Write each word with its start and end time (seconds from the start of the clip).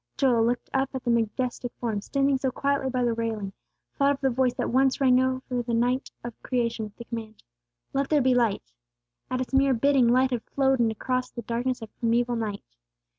Joel, 0.17 0.45
looking 0.45 0.73
up 0.73 0.89
at 0.95 1.03
the 1.03 1.11
majestic 1.11 1.71
form, 1.79 2.01
standing 2.01 2.39
so 2.39 2.49
quietly 2.49 2.89
by 2.89 3.03
the 3.03 3.13
railing, 3.13 3.53
thought 3.93 4.13
of 4.13 4.21
the 4.21 4.31
voice 4.31 4.55
that 4.55 4.71
once 4.71 4.99
rang 4.99 5.19
out 5.21 5.43
over 5.51 5.61
the 5.61 5.75
night 5.75 6.09
of 6.23 6.33
Creation 6.41 6.85
with 6.85 6.95
the 6.97 7.03
command, 7.05 7.43
"Let 7.93 8.09
there 8.09 8.19
be 8.19 8.33
light!" 8.33 8.73
At 9.29 9.41
its 9.41 9.53
mere 9.53 9.75
bidding 9.75 10.07
light 10.07 10.31
had 10.31 10.41
flowed 10.55 10.79
in 10.79 10.89
across 10.89 11.29
the 11.29 11.43
darkness 11.43 11.83
of 11.83 11.95
primeval 11.99 12.35
night. 12.35 12.63